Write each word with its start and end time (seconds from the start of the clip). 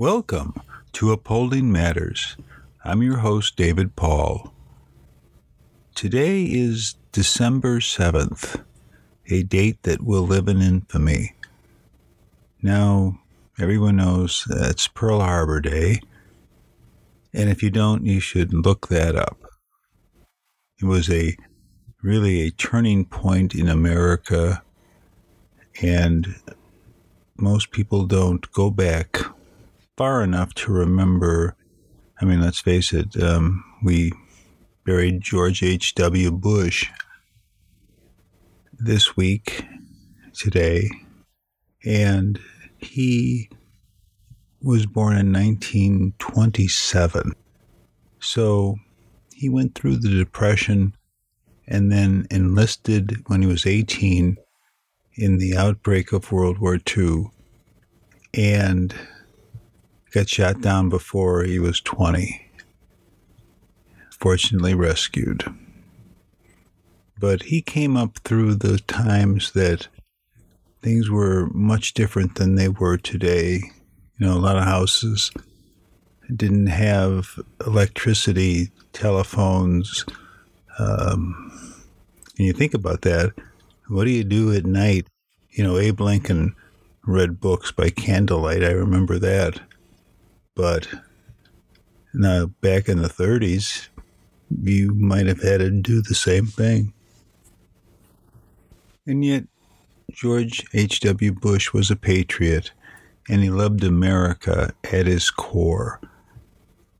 Welcome 0.00 0.54
to 0.92 1.12
Upholding 1.12 1.70
Matters. 1.70 2.38
I'm 2.82 3.02
your 3.02 3.18
host, 3.18 3.54
David 3.56 3.96
Paul. 3.96 4.54
Today 5.94 6.44
is 6.44 6.94
December 7.12 7.80
7th, 7.80 8.64
a 9.26 9.42
date 9.42 9.82
that 9.82 10.02
will 10.02 10.22
live 10.22 10.48
in 10.48 10.62
infamy. 10.62 11.34
Now, 12.62 13.18
everyone 13.58 13.96
knows 13.96 14.46
that's 14.48 14.88
Pearl 14.88 15.20
Harbor 15.20 15.60
Day, 15.60 16.00
and 17.34 17.50
if 17.50 17.62
you 17.62 17.68
don't, 17.68 18.06
you 18.06 18.20
should 18.20 18.54
look 18.54 18.88
that 18.88 19.14
up. 19.14 19.38
It 20.80 20.86
was 20.86 21.10
a 21.10 21.36
really 22.02 22.40
a 22.40 22.50
turning 22.52 23.04
point 23.04 23.54
in 23.54 23.68
America, 23.68 24.62
and 25.82 26.36
most 27.36 27.70
people 27.70 28.06
don't 28.06 28.50
go 28.52 28.70
back 28.70 29.26
far 29.96 30.22
enough 30.22 30.54
to 30.54 30.72
remember. 30.72 31.56
I 32.20 32.24
mean, 32.24 32.40
let's 32.40 32.60
face 32.60 32.92
it, 32.92 33.20
um, 33.22 33.64
we 33.82 34.12
buried 34.84 35.20
George 35.20 35.62
H.W. 35.62 36.32
Bush 36.32 36.88
this 38.78 39.16
week, 39.16 39.64
today, 40.34 40.88
and 41.84 42.38
he 42.78 43.48
was 44.62 44.86
born 44.86 45.16
in 45.16 45.32
1927. 45.32 47.32
So 48.20 48.76
he 49.34 49.48
went 49.48 49.74
through 49.74 49.96
the 49.96 50.10
Depression 50.10 50.94
and 51.66 51.90
then 51.90 52.26
enlisted 52.30 53.22
when 53.26 53.42
he 53.42 53.48
was 53.48 53.64
18 53.64 54.36
in 55.14 55.38
the 55.38 55.56
outbreak 55.56 56.12
of 56.12 56.32
World 56.32 56.58
War 56.58 56.78
II. 56.96 57.30
And 58.34 58.94
got 60.10 60.28
shot 60.28 60.60
down 60.60 60.88
before 60.88 61.44
he 61.44 61.58
was 61.58 61.80
20. 61.80 62.50
Fortunately, 64.18 64.74
rescued. 64.74 65.44
But 67.18 67.44
he 67.44 67.62
came 67.62 67.96
up 67.96 68.18
through 68.18 68.56
the 68.56 68.78
times 68.78 69.52
that 69.52 69.88
things 70.82 71.10
were 71.10 71.48
much 71.52 71.94
different 71.94 72.36
than 72.36 72.54
they 72.54 72.68
were 72.68 72.96
today. 72.96 73.62
You 74.18 74.26
know, 74.26 74.34
a 74.34 74.40
lot 74.40 74.56
of 74.56 74.64
houses 74.64 75.30
didn't 76.34 76.68
have 76.68 77.38
electricity, 77.66 78.70
telephones. 78.92 80.04
Um, 80.78 81.52
and 82.38 82.46
you 82.46 82.52
think 82.52 82.74
about 82.74 83.02
that. 83.02 83.32
What 83.88 84.04
do 84.04 84.10
you 84.10 84.24
do 84.24 84.52
at 84.52 84.64
night? 84.64 85.06
You 85.50 85.64
know, 85.64 85.78
Abe 85.78 86.00
Lincoln 86.00 86.54
read 87.04 87.40
books 87.40 87.72
by 87.72 87.90
candlelight. 87.90 88.62
I 88.62 88.70
remember 88.70 89.18
that. 89.18 89.60
But 90.60 90.88
now, 92.12 92.48
back 92.60 92.86
in 92.86 93.00
the 93.00 93.08
30s, 93.08 93.88
you 94.62 94.92
might 94.92 95.24
have 95.24 95.40
had 95.40 95.60
to 95.60 95.70
do 95.70 96.02
the 96.02 96.14
same 96.14 96.44
thing. 96.44 96.92
And 99.06 99.24
yet, 99.24 99.44
George 100.12 100.62
H.W. 100.74 101.32
Bush 101.32 101.72
was 101.72 101.90
a 101.90 101.96
patriot 101.96 102.72
and 103.26 103.42
he 103.42 103.48
loved 103.48 103.82
America 103.82 104.74
at 104.84 105.06
his 105.06 105.30
core. 105.30 105.98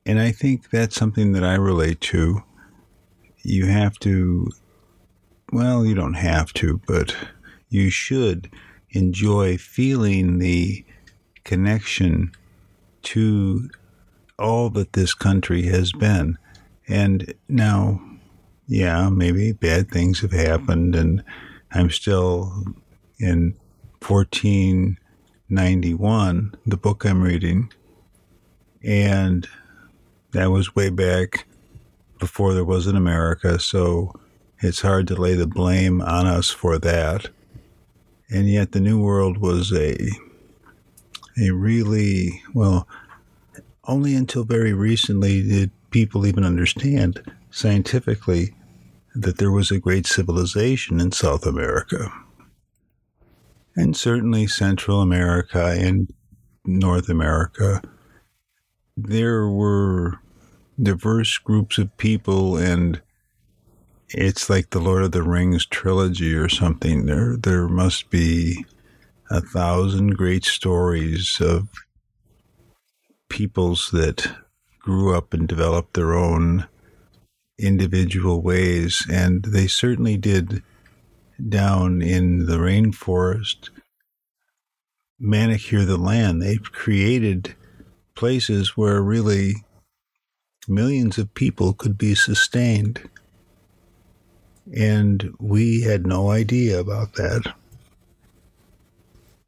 And 0.06 0.19
I 0.19 0.32
think 0.32 0.70
that's 0.70 0.97
something 0.97 1.32
that 1.32 1.44
I 1.44 1.56
relate 1.56 2.00
to. 2.00 2.43
You 3.43 3.66
have 3.66 3.99
to, 3.99 4.50
well, 5.53 5.84
you 5.84 5.94
don't 5.94 6.15
have 6.15 6.54
to, 6.54 6.81
but 6.87 7.15
you 7.69 7.91
should 7.91 8.50
enjoy 8.93 9.59
feeling 9.59 10.38
the 10.38 10.82
connection 11.44 12.32
to 13.03 13.69
all 14.38 14.71
that 14.71 14.94
this 14.94 15.12
country 15.15 15.66
has 15.66 15.93
been. 15.93 16.38
And 16.88 17.34
now, 17.49 18.00
yeah, 18.66 19.09
maybe 19.09 19.53
bad 19.53 19.91
things 19.91 20.21
have 20.21 20.33
happened, 20.33 20.97
and 20.97 21.22
I'm 21.72 21.91
still 21.91 22.65
in 23.19 23.55
1491, 24.06 26.55
the 26.66 26.77
book 26.77 27.05
I'm 27.05 27.22
reading, 27.22 27.72
and 28.83 29.47
that 30.32 30.50
was 30.50 30.75
way 30.75 30.91
back 30.91 31.47
before 32.19 32.55
there 32.55 32.65
was 32.65 32.87
an 32.87 32.97
America, 32.97 33.59
so 33.59 34.12
it's 34.61 34.81
hard 34.82 35.06
to 35.09 35.17
lay 35.17 35.34
the 35.34 35.47
blame 35.47 36.00
on 36.00 36.27
us 36.27 36.50
for 36.50 36.78
that. 36.78 37.28
And 38.31 38.49
yet, 38.49 38.72
the 38.72 38.81
New 38.81 39.03
World 39.03 39.38
was 39.38 39.72
a 39.72 40.09
a 41.40 41.50
really, 41.50 42.42
well, 42.54 42.86
only 43.84 44.14
until 44.14 44.44
very 44.44 44.72
recently 44.72 45.42
did 45.42 45.70
people 45.90 46.26
even 46.26 46.44
understand 46.44 47.20
scientifically 47.50 48.54
that 49.14 49.38
there 49.38 49.50
was 49.50 49.70
a 49.70 49.80
great 49.80 50.06
civilization 50.06 51.00
in 51.00 51.10
South 51.12 51.46
America. 51.46 52.12
And 53.76 53.96
certainly 53.96 54.46
Central 54.46 55.00
America 55.00 55.74
and 55.78 56.12
North 56.64 57.08
America. 57.08 57.82
There 58.96 59.48
were 59.48 60.20
diverse 60.80 61.38
groups 61.38 61.78
of 61.78 61.96
people 61.96 62.56
and 62.56 63.00
it's 64.08 64.50
like 64.50 64.70
the 64.70 64.80
Lord 64.80 65.04
of 65.04 65.12
the 65.12 65.22
Rings 65.22 65.66
trilogy 65.66 66.34
or 66.34 66.48
something. 66.48 67.06
There 67.06 67.36
there 67.36 67.68
must 67.68 68.10
be 68.10 68.64
a 69.30 69.41
thousand 69.41 70.16
great 70.16 70.44
stories 70.44 71.41
of 71.41 71.68
peoples 73.28 73.91
that 73.92 74.28
grew 74.80 75.16
up 75.16 75.32
and 75.32 75.46
developed 75.46 75.94
their 75.94 76.14
own 76.14 76.66
individual 77.58 78.42
ways. 78.42 79.06
And 79.10 79.44
they 79.44 79.69
certainly 79.69 80.16
did 80.16 80.62
down 81.48 82.02
in 82.02 82.46
the 82.46 82.58
rainforest 82.58 83.70
manicure 85.19 85.84
the 85.84 85.96
land. 85.98 86.42
They've 86.42 86.72
created 86.72 87.54
places 88.16 88.76
where 88.76 89.00
really 89.00 89.54
millions 90.66 91.19
of 91.19 91.34
people 91.34 91.72
could 91.72 91.96
be 91.96 92.14
sustained. 92.14 93.08
And 94.74 95.34
we 95.38 95.82
had 95.82 96.06
no 96.06 96.30
idea 96.30 96.80
about 96.80 97.14
that. 97.14 97.54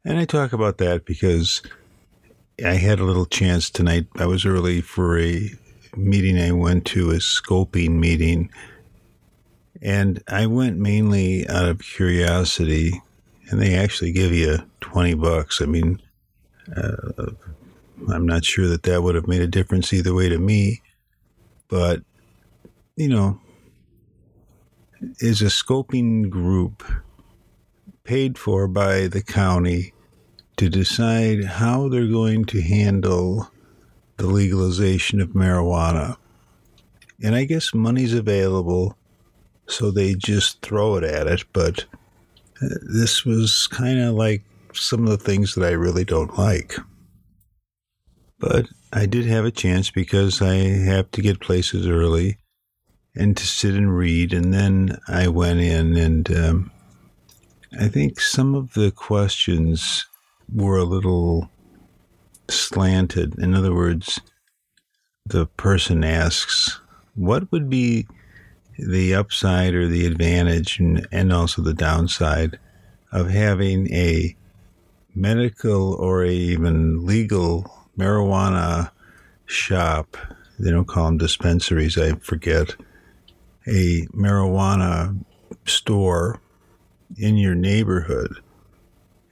And 0.05 0.17
I 0.17 0.25
talk 0.25 0.51
about 0.51 0.79
that 0.79 1.05
because 1.05 1.61
I 2.63 2.73
had 2.73 2.99
a 2.99 3.05
little 3.05 3.25
chance 3.25 3.69
tonight. 3.69 4.07
I 4.17 4.25
was 4.25 4.45
early 4.45 4.81
for 4.81 5.17
a 5.17 5.49
meeting 5.95 6.37
I 6.37 6.51
went 6.51 6.85
to, 6.87 7.11
a 7.11 7.15
scoping 7.15 7.99
meeting. 7.99 8.51
And 9.81 10.21
I 10.27 10.45
went 10.47 10.77
mainly 10.77 11.47
out 11.47 11.67
of 11.67 11.79
curiosity, 11.79 13.01
and 13.49 13.61
they 13.61 13.75
actually 13.75 14.11
give 14.11 14.33
you 14.33 14.57
20 14.81 15.13
bucks. 15.13 15.61
I 15.61 15.65
mean, 15.65 16.01
uh, 16.75 17.31
I'm 18.11 18.25
not 18.25 18.43
sure 18.43 18.67
that 18.67 18.83
that 18.83 19.03
would 19.03 19.15
have 19.15 19.27
made 19.27 19.41
a 19.41 19.47
difference 19.47 19.93
either 19.93 20.13
way 20.13 20.27
to 20.27 20.37
me, 20.37 20.81
but, 21.69 22.01
you 22.97 23.07
know, 23.07 23.39
is 25.19 25.41
a 25.41 25.45
scoping 25.45 26.29
group 26.29 26.83
paid 28.03 28.37
for 28.37 28.67
by 28.67 29.07
the 29.07 29.21
county 29.21 29.92
to 30.57 30.69
decide 30.69 31.43
how 31.43 31.89
they're 31.89 32.07
going 32.07 32.45
to 32.45 32.61
handle 32.61 33.49
the 34.17 34.27
legalization 34.27 35.19
of 35.19 35.29
marijuana. 35.29 36.17
And 37.23 37.35
I 37.35 37.45
guess 37.45 37.73
money's 37.73 38.13
available, 38.13 38.97
so 39.67 39.91
they 39.91 40.13
just 40.13 40.61
throw 40.61 40.97
it 40.97 41.03
at 41.03 41.27
it. 41.27 41.43
But 41.53 41.85
uh, 42.61 42.67
this 42.93 43.25
was 43.25 43.67
kind 43.67 43.99
of 43.99 44.13
like 44.13 44.43
some 44.73 45.03
of 45.03 45.09
the 45.09 45.17
things 45.17 45.55
that 45.55 45.65
I 45.65 45.71
really 45.71 46.05
don't 46.05 46.37
like. 46.37 46.75
But 48.39 48.67
I 48.91 49.05
did 49.05 49.25
have 49.25 49.45
a 49.45 49.51
chance 49.51 49.89
because 49.89 50.41
I 50.41 50.55
have 50.55 51.09
to 51.11 51.21
get 51.21 51.39
places 51.39 51.87
early 51.87 52.37
and 53.15 53.37
to 53.37 53.45
sit 53.45 53.73
and 53.73 53.95
read. 53.95 54.33
And 54.33 54.53
then 54.53 54.97
I 55.07 55.27
went 55.29 55.61
in 55.61 55.95
and 55.95 56.35
um, 56.35 56.71
I 57.79 57.87
think 57.87 58.19
some 58.19 58.53
of 58.53 58.73
the 58.73 58.91
questions 58.91 60.05
were 60.51 60.77
a 60.77 60.83
little 60.83 61.49
slanted. 62.49 63.37
In 63.39 63.53
other 63.53 63.73
words, 63.73 64.19
the 65.25 65.45
person 65.45 66.03
asks, 66.03 66.79
what 67.15 67.51
would 67.51 67.69
be 67.69 68.07
the 68.77 69.13
upside 69.13 69.73
or 69.73 69.87
the 69.87 70.05
advantage 70.05 70.79
and, 70.79 71.07
and 71.11 71.31
also 71.31 71.61
the 71.61 71.73
downside 71.73 72.59
of 73.11 73.29
having 73.29 73.93
a 73.93 74.35
medical 75.15 75.93
or 75.93 76.23
a 76.23 76.31
even 76.31 77.05
legal 77.05 77.71
marijuana 77.97 78.91
shop? 79.45 80.17
They 80.59 80.71
don't 80.71 80.87
call 80.87 81.05
them 81.05 81.17
dispensaries, 81.17 81.97
I 81.97 82.13
forget. 82.15 82.75
A 83.67 84.07
marijuana 84.13 85.23
store 85.65 86.41
in 87.17 87.37
your 87.37 87.55
neighborhood. 87.55 88.35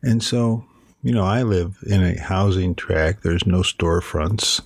And 0.04 0.24
so, 0.24 0.66
you 1.04 1.14
know, 1.14 1.24
I 1.24 1.44
live 1.44 1.78
in 1.86 2.04
a 2.04 2.20
housing 2.20 2.76
tract, 2.76 3.24
there's 3.24 3.46
no 3.46 3.62
storefronts, 3.62 4.62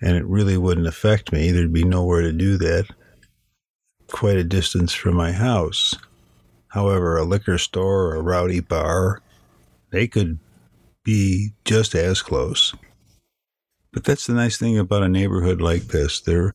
and 0.00 0.16
it 0.16 0.24
really 0.24 0.56
wouldn't 0.56 0.86
affect 0.86 1.32
me. 1.32 1.50
There'd 1.50 1.72
be 1.72 1.84
nowhere 1.84 2.22
to 2.22 2.32
do 2.32 2.56
that, 2.58 2.86
quite 4.08 4.36
a 4.36 4.44
distance 4.44 4.92
from 4.92 5.14
my 5.14 5.32
house. 5.32 5.94
However, 6.68 7.18
a 7.18 7.24
liquor 7.24 7.58
store 7.58 8.06
or 8.06 8.16
a 8.16 8.22
rowdy 8.22 8.60
bar, 8.60 9.20
they 9.90 10.08
could 10.08 10.38
be 11.04 11.52
just 11.64 11.94
as 11.94 12.22
close. 12.22 12.74
But 13.92 14.04
that's 14.04 14.26
the 14.26 14.32
nice 14.32 14.56
thing 14.56 14.78
about 14.78 15.02
a 15.02 15.08
neighborhood 15.08 15.60
like 15.60 15.88
this. 15.88 16.20
There 16.20 16.54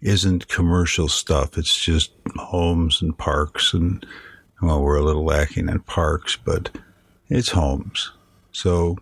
isn't 0.00 0.48
commercial 0.48 1.08
stuff. 1.08 1.58
It's 1.58 1.76
just 1.78 2.12
homes 2.36 3.02
and 3.02 3.16
parks 3.16 3.74
and 3.74 4.06
well, 4.62 4.82
we're 4.82 4.96
a 4.96 5.04
little 5.04 5.24
lacking 5.24 5.68
in 5.68 5.80
parks, 5.80 6.36
but 6.36 6.70
it's 7.28 7.50
homes. 7.50 8.10
So, 8.52 8.96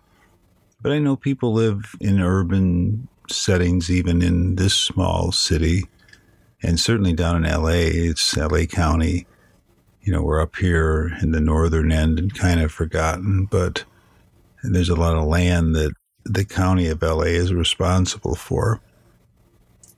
but 0.81 0.91
I 0.91 0.99
know 0.99 1.15
people 1.15 1.53
live 1.53 1.95
in 1.99 2.21
urban 2.21 3.07
settings, 3.29 3.89
even 3.89 4.21
in 4.21 4.55
this 4.55 4.73
small 4.73 5.31
city, 5.31 5.85
and 6.63 6.79
certainly 6.79 7.13
down 7.13 7.43
in 7.43 7.51
LA, 7.51 7.69
it's 7.69 8.35
LA 8.35 8.65
County. 8.65 9.27
You 10.01 10.13
know, 10.13 10.21
we're 10.21 10.41
up 10.41 10.55
here 10.55 11.11
in 11.21 11.31
the 11.31 11.41
northern 11.41 11.91
end 11.91 12.19
and 12.19 12.33
kind 12.33 12.61
of 12.61 12.71
forgotten, 12.71 13.45
but 13.45 13.83
there's 14.63 14.89
a 14.89 14.95
lot 14.95 15.17
of 15.17 15.25
land 15.25 15.75
that 15.75 15.93
the 16.23 16.45
county 16.45 16.87
of 16.87 17.01
LA 17.01 17.23
is 17.23 17.53
responsible 17.53 18.35
for. 18.35 18.81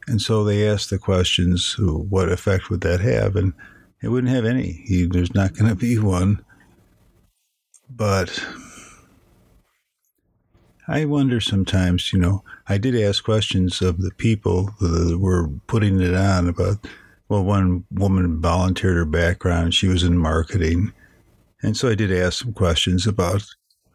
And 0.07 0.21
so 0.21 0.43
they 0.43 0.67
asked 0.67 0.89
the 0.89 0.97
questions 0.97 1.75
what 1.77 2.31
effect 2.31 2.69
would 2.69 2.81
that 2.81 2.99
have? 2.99 3.35
And 3.35 3.53
it 4.01 4.09
wouldn't 4.09 4.33
have 4.33 4.45
any. 4.45 4.83
There's 5.09 5.35
not 5.35 5.53
going 5.53 5.69
to 5.69 5.75
be 5.75 5.99
one. 5.99 6.43
But 7.89 8.43
I 10.89 11.05
wonder 11.05 11.39
sometimes, 11.39 12.11
you 12.11 12.17
know, 12.17 12.43
I 12.67 12.79
did 12.79 12.95
ask 12.95 13.23
questions 13.23 13.79
of 13.79 14.01
the 14.01 14.11
people 14.17 14.71
that 14.79 15.19
were 15.19 15.47
putting 15.67 16.01
it 16.01 16.15
on 16.15 16.49
about, 16.49 16.87
well, 17.29 17.43
one 17.43 17.85
woman 17.91 18.41
volunteered 18.41 18.97
her 18.97 19.05
background. 19.05 19.75
She 19.75 19.87
was 19.87 20.01
in 20.01 20.17
marketing. 20.17 20.91
And 21.61 21.77
so 21.77 21.89
I 21.89 21.95
did 21.95 22.11
ask 22.11 22.39
some 22.39 22.53
questions 22.53 23.05
about 23.05 23.45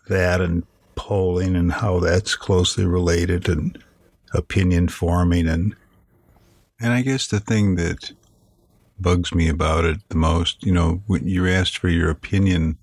that 0.08 0.40
and 0.40 0.64
polling 0.94 1.56
and 1.56 1.72
how 1.72 1.98
that's 1.98 2.36
closely 2.36 2.84
related 2.86 3.48
and 3.48 3.76
opinion 4.32 4.88
forming 4.88 5.48
and 5.48 5.74
and 6.80 6.92
I 6.92 7.02
guess 7.02 7.28
the 7.28 7.40
thing 7.40 7.76
that 7.76 8.12
bugs 8.98 9.34
me 9.34 9.48
about 9.48 9.84
it 9.84 9.98
the 10.08 10.16
most. 10.16 10.64
You 10.64 10.72
know, 10.72 11.02
when 11.06 11.26
you're 11.26 11.48
asked 11.48 11.78
for 11.78 11.88
your 11.88 12.10
opinion, 12.10 12.76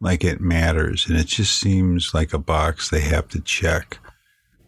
like 0.00 0.24
it 0.24 0.40
matters, 0.40 1.06
and 1.08 1.18
it 1.18 1.26
just 1.26 1.58
seems 1.58 2.14
like 2.14 2.32
a 2.32 2.38
box 2.38 2.88
they 2.88 3.00
have 3.00 3.28
to 3.28 3.40
check. 3.40 3.98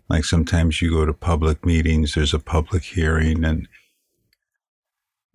Like 0.09 0.25
sometimes 0.25 0.83
you 0.83 0.91
go 0.91 1.07
to 1.07 1.15
public 1.15 1.65
meetings, 1.65 2.15
there's 2.15 2.35
a 2.35 2.39
public 2.39 2.83
hearing, 2.83 3.45
and 3.45 3.67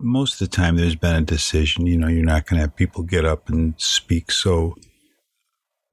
most 0.00 0.34
of 0.34 0.38
the 0.48 0.56
time 0.56 0.76
there's 0.76 0.94
been 0.94 1.16
a 1.16 1.22
decision. 1.22 1.86
You 1.86 1.96
know, 1.96 2.08
you're 2.08 2.24
not 2.24 2.46
going 2.46 2.58
to 2.58 2.62
have 2.62 2.76
people 2.76 3.02
get 3.02 3.24
up 3.24 3.48
and 3.48 3.74
speak 3.76 4.30
so 4.30 4.76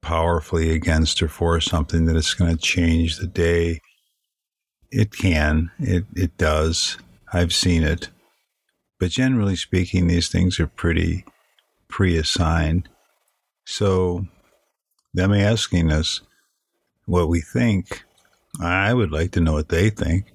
powerfully 0.02 0.70
against 0.70 1.20
or 1.20 1.28
for 1.28 1.60
something 1.60 2.06
that 2.06 2.16
it's 2.16 2.34
going 2.34 2.50
to 2.50 2.62
change 2.62 3.16
the 3.16 3.26
day. 3.26 3.80
It 4.92 5.10
can, 5.10 5.72
it, 5.80 6.04
it 6.14 6.36
does. 6.38 6.96
I've 7.32 7.52
seen 7.52 7.82
it. 7.82 8.10
But 9.00 9.10
generally 9.10 9.56
speaking, 9.56 10.06
these 10.06 10.28
things 10.28 10.60
are 10.60 10.68
pretty 10.68 11.24
pre 11.88 12.16
assigned. 12.16 12.88
So, 13.66 14.26
them 15.12 15.32
asking 15.32 15.90
us 15.90 16.22
what 17.04 17.28
we 17.28 17.40
think, 17.40 18.04
I 18.60 18.94
would 18.94 19.10
like 19.10 19.32
to 19.32 19.40
know 19.40 19.54
what 19.54 19.68
they 19.68 19.90
think. 19.90 20.32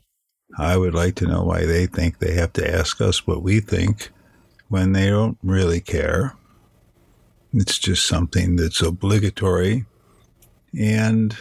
I 0.59 0.75
would 0.75 0.93
like 0.93 1.15
to 1.15 1.27
know 1.27 1.43
why 1.43 1.65
they 1.65 1.87
think 1.87 2.19
they 2.19 2.33
have 2.33 2.51
to 2.53 2.69
ask 2.69 2.99
us 2.99 3.25
what 3.25 3.41
we 3.41 3.61
think 3.61 4.11
when 4.67 4.91
they 4.91 5.09
don't 5.09 5.37
really 5.41 5.79
care. 5.79 6.35
It's 7.53 7.79
just 7.79 8.05
something 8.05 8.57
that's 8.57 8.81
obligatory. 8.81 9.85
And, 10.77 11.35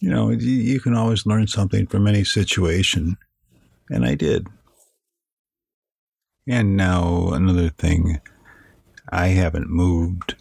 you 0.00 0.08
know, 0.08 0.30
you 0.30 0.80
can 0.80 0.94
always 0.94 1.26
learn 1.26 1.48
something 1.48 1.86
from 1.86 2.06
any 2.06 2.24
situation. 2.24 3.18
And 3.90 4.06
I 4.06 4.14
did. 4.14 4.46
And 6.46 6.76
now 6.76 7.30
another 7.32 7.68
thing, 7.68 8.20
I 9.10 9.28
haven't 9.28 9.68
moved, 9.68 10.36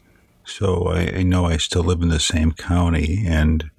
so 0.45 0.88
I, 0.88 1.18
I, 1.18 1.24
know 1.24 1.45
I 1.45 1.57
still 1.57 1.83
live 1.83 2.01
in 2.01 2.10
the 2.10 2.19
same 2.19 2.51
county. 2.51 3.24
And 3.25 3.71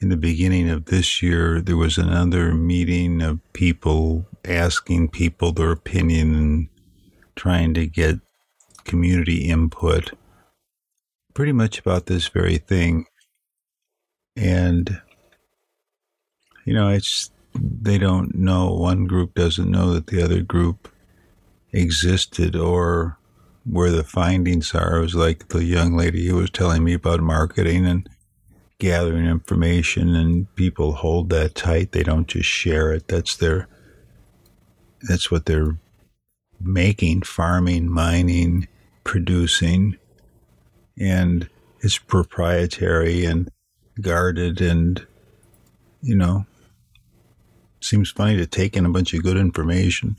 in 0.00 0.10
the 0.10 0.16
beginning 0.16 0.68
of 0.68 0.86
this 0.86 1.22
year, 1.22 1.60
there 1.60 1.76
was 1.76 1.96
another 1.96 2.54
meeting 2.54 3.22
of 3.22 3.40
people 3.52 4.26
asking 4.44 5.08
people 5.08 5.52
their 5.52 5.72
opinion 5.72 6.34
and 6.34 6.68
trying 7.36 7.72
to 7.74 7.86
get 7.86 8.20
community 8.84 9.48
input 9.48 10.12
pretty 11.34 11.52
much 11.52 11.78
about 11.78 12.06
this 12.06 12.28
very 12.28 12.58
thing. 12.58 13.06
And, 14.36 15.00
you 16.64 16.74
know, 16.74 16.88
it's, 16.88 17.30
they 17.54 17.96
don't 17.96 18.34
know, 18.34 18.72
one 18.72 19.06
group 19.06 19.34
doesn't 19.34 19.70
know 19.70 19.92
that 19.94 20.08
the 20.08 20.22
other 20.22 20.42
group 20.42 20.88
existed 21.72 22.56
or 22.56 23.18
where 23.70 23.90
the 23.90 24.04
findings 24.04 24.74
are. 24.74 24.96
It 24.96 25.02
was 25.02 25.14
like 25.14 25.48
the 25.48 25.64
young 25.64 25.96
lady 25.96 26.26
who 26.26 26.36
was 26.36 26.50
telling 26.50 26.84
me 26.84 26.94
about 26.94 27.20
marketing 27.20 27.86
and 27.86 28.08
gathering 28.78 29.26
information, 29.26 30.14
and 30.14 30.54
people 30.54 30.92
hold 30.92 31.30
that 31.30 31.54
tight. 31.54 31.92
They 31.92 32.02
don't 32.02 32.28
just 32.28 32.48
share 32.48 32.92
it. 32.92 33.08
That's 33.08 33.36
their, 33.36 33.68
that's 35.02 35.30
what 35.30 35.46
they're 35.46 35.78
making, 36.60 37.22
farming, 37.22 37.88
mining, 37.88 38.68
producing, 39.04 39.96
and 40.98 41.48
it's 41.80 41.98
proprietary 41.98 43.24
and 43.24 43.50
guarded 44.00 44.60
and, 44.60 45.06
you 46.02 46.16
know, 46.16 46.46
seems 47.80 48.10
funny 48.10 48.36
to 48.36 48.46
take 48.46 48.76
in 48.76 48.86
a 48.86 48.90
bunch 48.90 49.14
of 49.14 49.22
good 49.22 49.36
information 49.36 50.16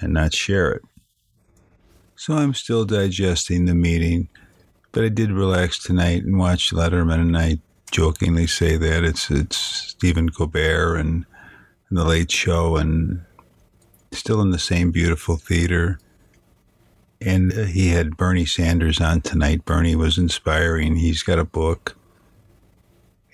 and 0.00 0.12
not 0.12 0.34
share 0.34 0.72
it. 0.72 0.82
So 2.20 2.34
I'm 2.34 2.52
still 2.52 2.84
digesting 2.84 3.64
the 3.64 3.74
meeting, 3.74 4.28
but 4.92 5.02
I 5.02 5.08
did 5.08 5.32
relax 5.32 5.82
tonight 5.82 6.22
and 6.22 6.38
watch 6.38 6.70
Letterman, 6.70 7.14
and 7.14 7.34
I 7.34 7.60
jokingly 7.90 8.46
say 8.46 8.76
that 8.76 9.04
it's 9.04 9.30
it's 9.30 9.56
Stephen 9.56 10.28
Colbert 10.28 10.96
and, 10.96 11.24
and 11.88 11.98
the 11.98 12.04
Late 12.04 12.30
Show, 12.30 12.76
and 12.76 13.22
still 14.12 14.42
in 14.42 14.50
the 14.50 14.58
same 14.58 14.90
beautiful 14.90 15.38
theater. 15.38 15.98
And 17.22 17.52
he 17.52 17.88
had 17.88 18.18
Bernie 18.18 18.44
Sanders 18.44 19.00
on 19.00 19.22
tonight. 19.22 19.64
Bernie 19.64 19.96
was 19.96 20.18
inspiring. 20.18 20.96
He's 20.96 21.22
got 21.22 21.38
a 21.38 21.44
book, 21.46 21.96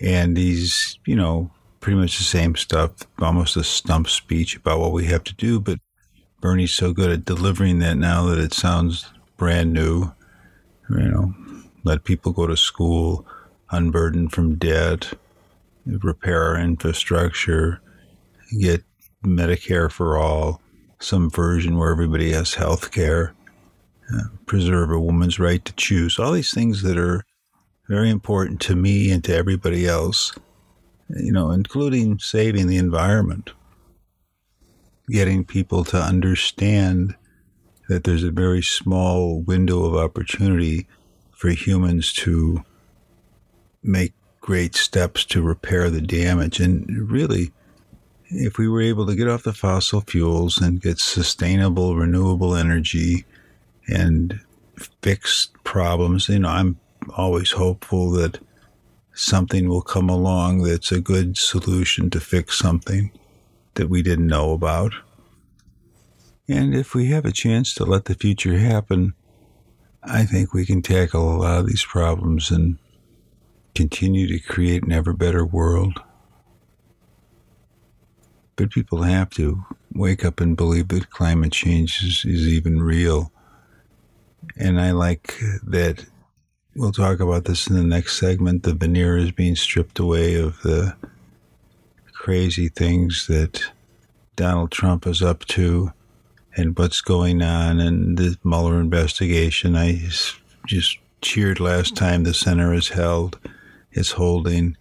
and 0.01 0.37
he's 0.37 1.01
you 1.05 1.17
know 1.17 1.51
pretty 1.81 1.99
much 1.99 2.19
the 2.19 2.23
same 2.23 2.55
stuff, 2.55 2.93
almost 3.19 3.57
a 3.57 3.65
stump 3.65 4.09
speech 4.09 4.55
about 4.55 4.79
what 4.79 4.93
we 4.93 5.07
have 5.07 5.25
to 5.25 5.35
do, 5.35 5.59
but 5.59 5.81
Bernie's 6.47 6.71
so 6.71 6.93
good 6.93 7.11
at 7.11 7.25
delivering 7.25 7.81
that 7.81 7.97
now 7.97 8.27
that 8.27 8.39
it 8.39 8.53
sounds 8.53 9.11
brand 9.37 9.73
new. 9.73 10.13
You 10.89 11.09
know, 11.09 11.35
let 11.83 12.05
people 12.05 12.31
go 12.31 12.47
to 12.47 12.57
school, 12.57 13.27
unburdened 13.73 14.31
from 14.31 14.55
debt, 14.55 15.13
repair 15.85 16.45
our 16.45 16.57
infrastructure, 16.57 17.81
get 18.61 18.85
Medicare 19.25 19.91
for 19.91 20.19
all, 20.19 20.63
some 21.01 21.31
version 21.31 21.79
where 21.79 21.91
everybody 21.91 22.31
has 22.31 22.55
health 22.55 22.93
care, 22.93 23.35
uh, 24.15 24.29
preserve 24.47 24.93
a 24.93 25.01
woman's 25.01 25.41
right 25.41 25.65
to 25.65 25.73
choose. 25.73 26.17
All 26.17 26.31
these 26.31 26.55
things 26.55 26.83
that 26.83 26.97
are 26.97 27.25
very 27.89 28.09
important 28.09 28.61
to 28.61 28.77
me 28.77 29.11
and 29.11 29.25
to 29.25 29.35
everybody 29.35 29.89
else, 29.89 30.33
you 31.09 31.33
know, 31.33 31.51
including 31.51 32.21
saving 32.21 32.69
the 32.69 32.77
environment 32.77 33.51
getting 35.09 35.45
people 35.45 35.85
to 35.85 35.97
understand 35.97 37.15
that 37.89 38.05
there's 38.05 38.25
a 38.25 38.31
very 38.31 38.63
small 38.63 39.41
window 39.41 39.85
of 39.85 39.95
opportunity 39.95 40.87
for 41.31 41.51
humans 41.51 42.13
to 42.13 42.65
make 43.83 44.13
great 44.41 44.75
steps 44.75 45.25
to 45.25 45.43
repair 45.43 45.91
the 45.91 46.01
damage. 46.01 46.59
And 46.59 47.11
really, 47.11 47.53
if 48.29 48.59
we 48.59 48.69
were 48.69 48.81
able 48.81 49.07
to 49.07 49.15
get 49.15 49.29
off 49.29 49.45
the 49.45 49.53
fossil 49.53 50.01
fuels 50.01 50.59
and 50.59 50.81
get 50.81 50.99
sustainable, 50.99 51.97
renewable 51.97 52.57
energy 52.57 53.25
and 53.89 54.41
fix 55.03 55.51
problems, 55.63 56.29
you 56.29 56.41
know, 56.41 56.49
I'm 56.49 56.79
always 57.17 57.53
hopeful 57.53 58.11
that 58.13 58.41
something 59.15 59.69
will 59.69 59.83
come 59.83 60.11
along 60.11 60.63
that's 60.63 60.91
a 60.91 61.01
good 61.01 61.39
solution 61.39 62.11
to 62.11 62.21
fix 62.21 62.59
something 62.59 63.11
that 63.77 63.89
we 63.89 64.03
didn't 64.03 64.27
know 64.27 64.53
about. 64.53 64.93
And 66.49 66.75
if 66.75 66.95
we 66.95 67.07
have 67.07 67.25
a 67.25 67.33
chance 67.33 67.75
to 67.75 67.85
let 67.85 68.05
the 68.05 68.15
future 68.15 68.59
happen, 68.59 69.15
I 70.03 70.25
think 70.25 70.53
we 70.53 70.67
can 70.67 70.83
tackle 70.83 71.35
a 71.35 71.39
lot 71.39 71.61
of 71.61 71.67
these 71.67 71.85
problems 71.85 72.51
and 72.51 72.79
continue 73.75 74.27
to 74.29 74.39
create 74.39 74.85
an 74.85 74.93
ever 74.93 75.13
better 75.13 75.45
world. 75.45 76.01
But 78.55 78.71
people 78.71 79.03
have 79.03 79.31
to 79.31 79.65
wake 79.93 80.25
up 80.25 80.41
and 80.41 80.57
believe 80.57 80.89
that 80.89 81.11
climate 81.11 81.53
change 81.53 82.03
is, 82.03 82.25
is 82.25 82.49
even 82.49 82.83
real. 82.83 83.33
And 84.57 84.81
I 84.81 84.93
like 84.93 85.39
that 85.65 86.07
we'll 86.77 86.93
talk 86.93 87.21
about 87.21 87.45
this 87.45 87.67
in 87.67 87.75
the 87.75 87.83
next 87.83 88.19
segment. 88.19 88.63
The 88.63 88.75
veneer 88.75 89.17
is 89.17 89.33
being 89.33 89.57
stripped 89.57 89.99
away 89.99 90.35
of 90.35 90.61
the 90.63 90.95
crazy 92.27 92.69
things 92.69 93.29
that 93.29 93.63
Donald 94.35 94.73
Trump 94.73 95.07
is 95.07 95.23
up 95.23 95.45
to 95.45 95.93
and 96.57 96.77
what's 96.77 97.01
going 97.01 97.41
on 97.41 97.79
and 97.79 98.19
the 98.19 98.37
Mueller 98.43 98.81
investigation. 98.81 99.77
I 99.77 100.01
just 100.67 100.99
cheered 101.23 101.61
last 101.61 101.95
time 101.95 102.25
the 102.25 102.35
center 102.35 102.75
is 102.75 102.89
held, 102.89 103.39
is 103.93 104.11
holding, 104.11 104.77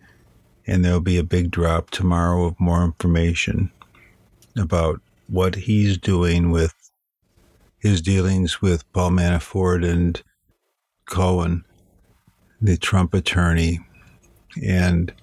and 0.65 0.83
there'll 0.83 1.01
be 1.01 1.19
a 1.19 1.23
big 1.23 1.51
drop 1.51 1.91
tomorrow 1.91 2.45
of 2.45 2.59
more 2.59 2.83
information 2.83 3.71
about 4.57 4.99
what 5.27 5.53
he's 5.53 5.99
doing 5.99 6.49
with 6.49 6.73
his 7.77 8.01
dealings 8.01 8.59
with 8.59 8.91
Paul 8.91 9.11
Manafort 9.11 9.87
and 9.87 10.19
Cohen, 11.05 11.63
the 12.59 12.75
Trump 12.75 13.13
attorney. 13.13 13.81
And 14.65 15.13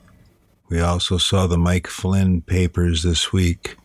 we 0.72 0.80
also 0.80 1.18
saw 1.18 1.46
the 1.46 1.58
Mike 1.58 1.86
Flynn 1.86 2.40
papers 2.40 3.02
this 3.02 3.30
week, 3.30 3.76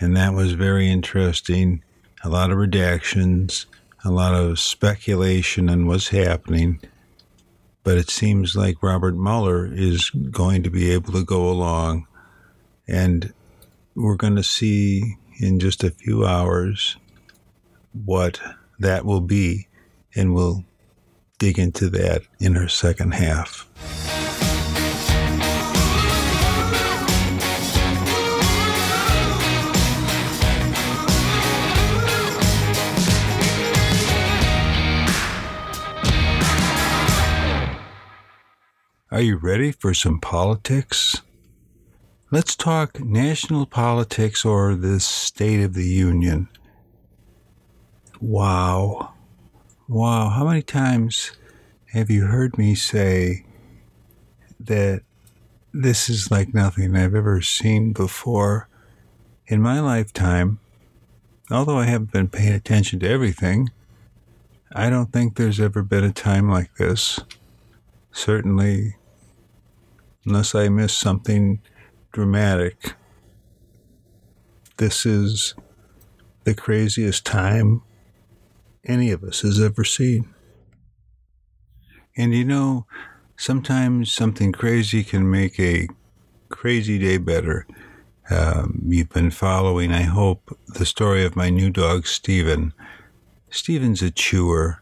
and 0.00 0.16
that 0.16 0.34
was 0.34 0.54
very 0.54 0.90
interesting 0.90 1.84
a 2.24 2.28
lot 2.28 2.50
of 2.50 2.58
redactions, 2.58 3.66
a 4.04 4.10
lot 4.10 4.34
of 4.34 4.58
speculation 4.58 5.70
on 5.70 5.86
what's 5.86 6.08
happening. 6.08 6.80
But 7.84 7.96
it 7.96 8.10
seems 8.10 8.56
like 8.56 8.82
Robert 8.82 9.14
Mueller 9.14 9.72
is 9.72 10.10
going 10.10 10.64
to 10.64 10.70
be 10.70 10.90
able 10.90 11.12
to 11.12 11.24
go 11.24 11.48
along, 11.48 12.08
and 12.88 13.32
we're 13.94 14.16
going 14.16 14.34
to 14.34 14.42
see 14.42 15.14
in 15.38 15.60
just 15.60 15.84
a 15.84 15.92
few 15.92 16.26
hours 16.26 16.96
what 17.92 18.40
that 18.80 19.04
will 19.04 19.20
be, 19.20 19.68
and 20.16 20.34
we'll 20.34 20.64
dig 21.38 21.56
into 21.56 21.88
that 21.90 22.22
in 22.40 22.56
our 22.56 22.68
second 22.68 23.14
half. 23.14 24.31
Are 39.12 39.20
you 39.20 39.36
ready 39.36 39.72
for 39.72 39.92
some 39.92 40.20
politics? 40.20 41.20
Let's 42.30 42.56
talk 42.56 42.98
national 42.98 43.66
politics 43.66 44.42
or 44.42 44.74
the 44.74 45.00
State 45.00 45.62
of 45.62 45.74
the 45.74 45.86
Union. 45.86 46.48
Wow. 48.22 49.12
Wow. 49.86 50.30
How 50.30 50.46
many 50.46 50.62
times 50.62 51.32
have 51.92 52.08
you 52.10 52.24
heard 52.24 52.56
me 52.56 52.74
say 52.74 53.44
that 54.58 55.02
this 55.74 56.08
is 56.08 56.30
like 56.30 56.54
nothing 56.54 56.96
I've 56.96 57.14
ever 57.14 57.42
seen 57.42 57.92
before 57.92 58.66
in 59.46 59.60
my 59.60 59.78
lifetime? 59.78 60.58
Although 61.50 61.76
I 61.76 61.84
haven't 61.84 62.12
been 62.12 62.28
paying 62.28 62.54
attention 62.54 62.98
to 63.00 63.10
everything, 63.10 63.68
I 64.74 64.88
don't 64.88 65.12
think 65.12 65.36
there's 65.36 65.60
ever 65.60 65.82
been 65.82 66.02
a 66.02 66.14
time 66.14 66.48
like 66.48 66.76
this. 66.76 67.20
Certainly 68.10 68.96
unless 70.24 70.54
I 70.54 70.68
miss 70.68 70.92
something 70.92 71.60
dramatic. 72.12 72.94
This 74.76 75.06
is 75.06 75.54
the 76.44 76.54
craziest 76.54 77.24
time 77.24 77.82
any 78.84 79.10
of 79.10 79.22
us 79.22 79.42
has 79.42 79.60
ever 79.60 79.84
seen. 79.84 80.28
And 82.16 82.34
you 82.34 82.44
know, 82.44 82.86
sometimes 83.36 84.12
something 84.12 84.52
crazy 84.52 85.02
can 85.04 85.30
make 85.30 85.58
a 85.58 85.88
crazy 86.48 86.98
day 86.98 87.18
better. 87.18 87.66
Um, 88.30 88.82
you've 88.86 89.08
been 89.08 89.30
following, 89.30 89.92
I 89.92 90.02
hope, 90.02 90.56
the 90.68 90.86
story 90.86 91.24
of 91.24 91.36
my 91.36 91.50
new 91.50 91.70
dog, 91.70 92.06
Steven. 92.06 92.72
Steven's 93.50 94.02
a 94.02 94.10
chewer, 94.10 94.80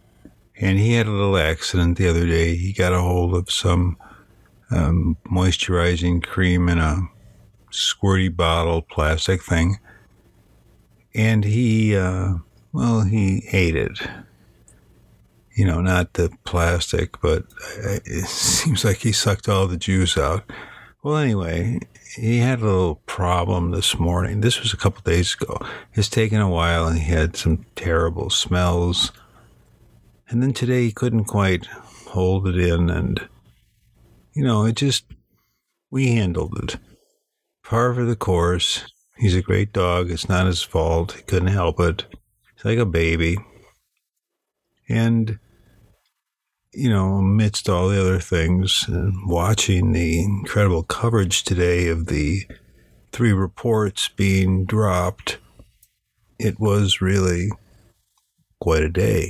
and 0.60 0.78
he 0.78 0.92
had 0.92 1.06
a 1.06 1.10
little 1.10 1.36
accident 1.36 1.98
the 1.98 2.08
other 2.08 2.26
day. 2.26 2.56
He 2.56 2.72
got 2.72 2.92
a 2.92 3.00
hold 3.00 3.34
of 3.34 3.50
some 3.50 3.96
um, 4.70 5.16
moisturizing 5.30 6.22
cream 6.22 6.68
in 6.68 6.78
a 6.78 7.08
squirty 7.70 8.34
bottle 8.34 8.82
plastic 8.82 9.42
thing. 9.42 9.78
And 11.14 11.44
he, 11.44 11.96
uh, 11.96 12.34
well, 12.72 13.02
he 13.02 13.44
ate 13.52 13.76
it. 13.76 13.98
You 15.54 15.66
know, 15.66 15.80
not 15.80 16.14
the 16.14 16.30
plastic, 16.44 17.20
but 17.20 17.44
it 17.78 18.24
seems 18.26 18.84
like 18.84 18.98
he 18.98 19.12
sucked 19.12 19.48
all 19.48 19.66
the 19.66 19.76
juice 19.76 20.16
out. 20.16 20.44
Well, 21.02 21.16
anyway, 21.16 21.80
he 22.16 22.38
had 22.38 22.60
a 22.60 22.66
little 22.66 22.96
problem 23.06 23.70
this 23.70 23.98
morning. 23.98 24.40
This 24.40 24.60
was 24.60 24.72
a 24.72 24.76
couple 24.76 25.02
days 25.02 25.34
ago. 25.34 25.58
It's 25.94 26.08
taken 26.08 26.40
a 26.40 26.48
while 26.48 26.86
and 26.86 26.98
he 26.98 27.10
had 27.10 27.36
some 27.36 27.64
terrible 27.74 28.30
smells. 28.30 29.12
And 30.28 30.42
then 30.42 30.52
today 30.52 30.84
he 30.84 30.92
couldn't 30.92 31.24
quite 31.24 31.66
hold 31.66 32.46
it 32.48 32.58
in 32.58 32.90
and 32.90 33.28
you 34.40 34.46
know, 34.46 34.64
it 34.64 34.74
just, 34.74 35.04
we 35.90 36.14
handled 36.14 36.58
it. 36.62 36.78
Par 37.62 37.92
for 37.92 38.06
the 38.06 38.16
course. 38.16 38.90
He's 39.18 39.36
a 39.36 39.42
great 39.42 39.70
dog. 39.70 40.10
It's 40.10 40.30
not 40.30 40.46
his 40.46 40.62
fault. 40.62 41.12
He 41.12 41.20
couldn't 41.20 41.48
help 41.48 41.78
it. 41.78 42.06
He's 42.54 42.64
like 42.64 42.78
a 42.78 42.86
baby. 42.86 43.36
And, 44.88 45.38
you 46.72 46.88
know, 46.88 47.16
amidst 47.16 47.68
all 47.68 47.90
the 47.90 48.00
other 48.00 48.18
things, 48.18 48.86
and 48.88 49.28
watching 49.28 49.92
the 49.92 50.22
incredible 50.22 50.84
coverage 50.84 51.44
today 51.44 51.88
of 51.88 52.06
the 52.06 52.46
three 53.12 53.34
reports 53.34 54.08
being 54.08 54.64
dropped, 54.64 55.36
it 56.38 56.58
was 56.58 57.02
really 57.02 57.50
quite 58.58 58.84
a 58.84 58.88
day. 58.88 59.28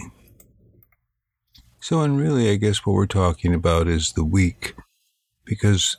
So, 1.81 2.00
and 2.02 2.17
really, 2.17 2.49
I 2.49 2.55
guess 2.55 2.87
what 2.87 2.93
we're 2.93 3.07
talking 3.07 3.52
about 3.52 3.88
is 3.88 4.12
the 4.12 4.25
week 4.25 4.76
because 5.50 5.97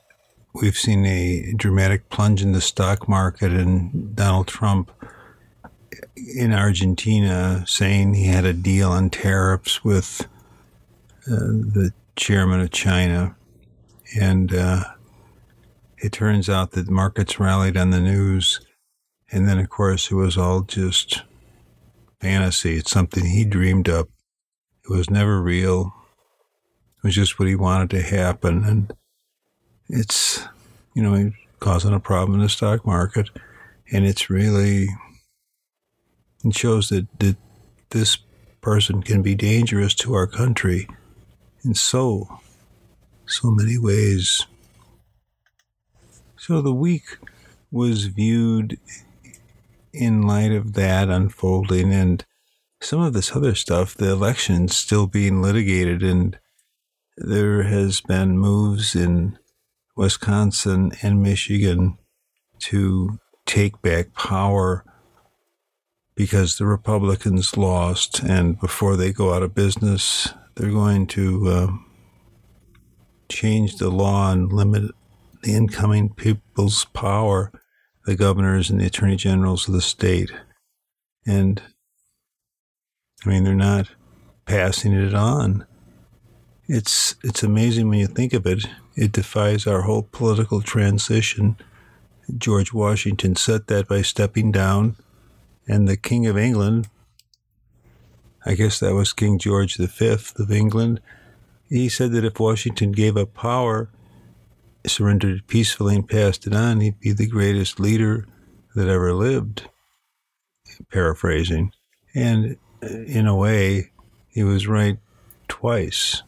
we've 0.53 0.77
seen 0.77 1.05
a 1.05 1.53
dramatic 1.57 2.09
plunge 2.09 2.41
in 2.41 2.53
the 2.53 2.61
stock 2.61 3.09
market 3.09 3.51
and 3.51 4.15
Donald 4.15 4.47
Trump 4.47 4.89
in 6.15 6.53
Argentina 6.53 7.65
saying 7.67 8.13
he 8.13 8.27
had 8.27 8.45
a 8.45 8.53
deal 8.53 8.91
on 8.91 9.09
tariffs 9.09 9.83
with 9.83 10.25
uh, 11.27 11.35
the 11.35 11.91
chairman 12.15 12.61
of 12.61 12.71
China. 12.71 13.35
And 14.17 14.55
uh, 14.55 14.85
it 15.97 16.13
turns 16.13 16.49
out 16.49 16.71
that 16.71 16.89
markets 16.89 17.37
rallied 17.37 17.75
on 17.75 17.89
the 17.89 17.99
news. 17.99 18.61
And 19.33 19.49
then, 19.49 19.59
of 19.59 19.69
course, 19.69 20.11
it 20.11 20.15
was 20.15 20.37
all 20.37 20.61
just 20.61 21.23
fantasy. 22.21 22.77
It's 22.77 22.91
something 22.91 23.25
he 23.25 23.43
dreamed 23.43 23.89
up. 23.89 24.07
It 24.85 24.91
was 24.91 25.09
never 25.09 25.41
real. 25.41 25.93
It 26.97 27.07
was 27.07 27.15
just 27.15 27.37
what 27.37 27.49
he 27.49 27.55
wanted 27.55 27.89
to 27.89 28.01
happen. 28.01 28.63
And 28.63 28.93
it's, 29.91 30.41
you 30.95 31.03
know, 31.03 31.31
causing 31.59 31.93
a 31.93 31.99
problem 31.99 32.39
in 32.39 32.43
the 32.43 32.49
stock 32.49 32.85
market. 32.85 33.29
And 33.91 34.05
it's 34.05 34.29
really, 34.29 34.87
it 36.43 36.55
shows 36.55 36.89
that, 36.89 37.07
that 37.19 37.37
this 37.89 38.17
person 38.61 39.03
can 39.03 39.21
be 39.21 39.35
dangerous 39.35 39.93
to 39.95 40.13
our 40.13 40.27
country 40.27 40.87
in 41.63 41.73
so, 41.73 42.39
so 43.25 43.51
many 43.51 43.77
ways. 43.77 44.45
So 46.37 46.61
the 46.61 46.73
week 46.73 47.17
was 47.69 48.05
viewed 48.05 48.79
in 49.93 50.21
light 50.23 50.51
of 50.51 50.73
that 50.73 51.09
unfolding 51.09 51.93
and 51.93 52.25
some 52.79 53.01
of 53.01 53.13
this 53.13 53.35
other 53.35 53.53
stuff, 53.53 53.93
the 53.93 54.09
election 54.09 54.67
still 54.67 55.05
being 55.05 55.41
litigated, 55.41 56.01
and 56.01 56.39
there 57.15 57.63
has 57.63 58.01
been 58.01 58.39
moves 58.39 58.95
in 58.95 59.37
Wisconsin 59.95 60.91
and 61.01 61.21
Michigan 61.21 61.97
to 62.59 63.19
take 63.45 63.81
back 63.81 64.13
power 64.13 64.85
because 66.15 66.57
the 66.57 66.65
Republicans 66.65 67.57
lost, 67.57 68.21
and 68.21 68.59
before 68.59 68.95
they 68.95 69.11
go 69.11 69.33
out 69.33 69.43
of 69.43 69.55
business, 69.55 70.33
they're 70.55 70.71
going 70.71 71.07
to 71.07 71.49
uh, 71.49 71.67
change 73.29 73.77
the 73.77 73.89
law 73.89 74.31
and 74.31 74.51
limit 74.51 74.91
the 75.41 75.53
incoming 75.53 76.13
people's 76.13 76.85
power, 76.85 77.51
the 78.05 78.15
governors 78.15 78.69
and 78.69 78.79
the 78.79 78.85
attorney 78.85 79.15
generals 79.15 79.67
of 79.67 79.73
the 79.73 79.81
state. 79.81 80.31
And 81.25 81.61
I 83.25 83.29
mean, 83.29 83.43
they're 83.43 83.55
not 83.55 83.89
passing 84.45 84.93
it 84.93 85.13
on. 85.13 85.65
It's 86.73 87.15
it's 87.21 87.43
amazing 87.43 87.89
when 87.89 87.99
you 87.99 88.07
think 88.07 88.31
of 88.31 88.45
it. 88.45 88.65
It 88.95 89.11
defies 89.11 89.67
our 89.67 89.81
whole 89.81 90.03
political 90.03 90.61
transition. 90.61 91.57
George 92.37 92.71
Washington 92.71 93.35
said 93.35 93.67
that 93.67 93.89
by 93.89 94.03
stepping 94.03 94.53
down, 94.53 94.95
and 95.67 95.85
the 95.85 95.97
King 95.97 96.27
of 96.27 96.37
England, 96.37 96.87
I 98.45 98.53
guess 98.53 98.79
that 98.79 98.93
was 98.93 99.11
King 99.11 99.37
George 99.37 99.75
V 99.75 100.07
of 100.07 100.49
England, 100.49 101.01
he 101.67 101.89
said 101.89 102.13
that 102.13 102.23
if 102.23 102.39
Washington 102.39 102.93
gave 102.93 103.17
up 103.17 103.33
power, 103.33 103.89
surrendered 104.87 105.47
peacefully 105.47 105.95
and 105.95 106.07
passed 106.07 106.47
it 106.47 106.55
on, 106.55 106.79
he'd 106.79 107.01
be 107.01 107.11
the 107.11 107.27
greatest 107.27 107.81
leader 107.81 108.25
that 108.75 108.87
ever 108.87 109.13
lived. 109.13 109.67
Paraphrasing. 110.89 111.73
And 112.15 112.55
uh, 112.81 112.87
in 112.87 113.27
a 113.27 113.35
way, 113.35 113.91
he 114.29 114.43
was 114.43 114.67
right 114.67 114.99
twice. 115.49 116.23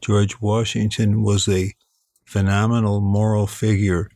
George 0.00 0.40
Washington 0.40 1.22
was 1.22 1.48
a 1.48 1.74
phenomenal 2.24 3.00
moral 3.00 3.46
figure 3.46 4.10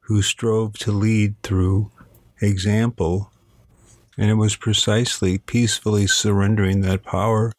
who 0.00 0.22
strove 0.22 0.78
to 0.78 0.90
lead 0.90 1.40
through 1.42 1.92
example, 2.40 3.30
and 4.16 4.30
it 4.30 4.34
was 4.34 4.56
precisely 4.56 5.38
peacefully 5.38 6.06
surrendering 6.06 6.80
that 6.80 7.04
power 7.04 7.52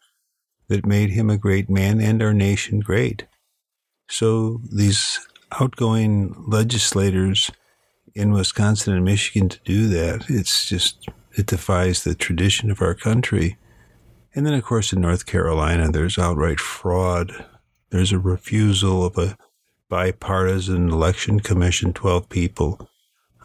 that 0.68 0.86
made 0.86 1.12
him 1.12 1.30
a 1.30 1.38
great 1.38 1.70
man 1.70 2.02
and 2.02 2.22
our 2.22 2.34
nation 2.34 2.80
great. 2.80 3.26
So 4.10 4.62
these 4.72 5.20
outgoing 5.60 6.36
legislators 6.48 7.52
in 8.16 8.32
Wisconsin 8.32 8.96
and 8.96 9.06
Michigan 9.06 9.50
to 9.50 9.60
do 9.64 9.88
that, 9.88 10.26
it's 10.30 10.68
just, 10.68 11.08
it 11.38 11.46
defies 11.46 12.04
the 12.04 12.16
tradition 12.16 12.72
of 12.72 12.82
our 12.82 12.96
country. 12.96 13.58
And 14.34 14.46
then, 14.46 14.54
of 14.54 14.64
course, 14.64 14.92
in 14.92 15.02
North 15.02 15.26
Carolina, 15.26 15.92
there's 15.92 16.18
outright 16.18 16.60
fraud. 16.60 17.46
There's 17.90 18.12
a 18.12 18.20
refusal 18.20 19.06
of 19.06 19.18
a 19.18 19.38
bipartisan 19.90 20.90
election 20.90 21.40
commission, 21.40 21.94
12 21.94 22.30
people 22.30 22.90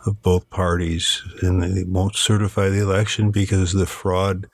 of 0.06 0.20
both 0.22 0.50
parties, 0.50 1.22
and 1.40 1.62
they 1.62 1.84
won't 1.84 2.16
certify 2.16 2.68
the 2.68 2.82
election 2.82 3.30
because 3.30 3.72
the 3.72 3.86
fraud 3.86 4.48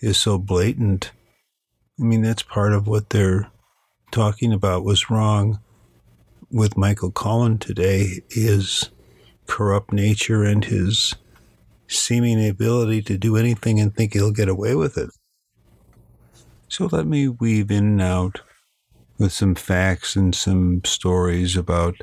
is 0.00 0.18
so 0.18 0.38
blatant. 0.38 1.12
I 1.98 2.02
mean, 2.02 2.22
that's 2.22 2.42
part 2.42 2.72
of 2.72 2.88
what 2.88 3.10
they're 3.10 3.50
talking 4.10 4.52
about 4.52 4.84
was 4.84 5.10
wrong 5.10 5.60
with 6.50 6.76
Michael 6.76 7.12
Cohen 7.12 7.58
today 7.58 8.22
his 8.30 8.90
corrupt 9.46 9.92
nature 9.92 10.42
and 10.42 10.64
his 10.64 11.14
seeming 11.86 12.44
ability 12.48 13.02
to 13.02 13.16
do 13.16 13.36
anything 13.36 13.78
and 13.78 13.94
think 13.94 14.12
he'll 14.12 14.32
get 14.32 14.48
away 14.48 14.74
with 14.74 14.98
it. 14.98 15.10
So 16.68 16.88
let 16.90 17.06
me 17.06 17.28
weave 17.28 17.70
in 17.70 17.84
and 17.84 18.02
out 18.02 18.40
with 19.20 19.32
some 19.32 19.54
facts 19.54 20.16
and 20.16 20.34
some 20.34 20.80
stories 20.84 21.54
about 21.54 21.96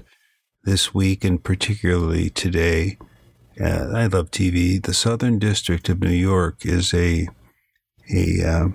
this 0.63 0.93
week 0.93 1.24
and 1.24 1.43
particularly 1.43 2.29
today. 2.29 2.97
Uh, 3.59 3.89
I 3.93 4.05
love 4.05 4.29
TV. 4.29 4.81
The 4.81 4.93
Southern 4.93 5.39
District 5.39 5.89
of 5.89 5.99
New 5.99 6.10
York 6.12 6.63
is 6.63 6.93
a 6.93 7.27
a 8.13 8.47
uh, 8.47 8.67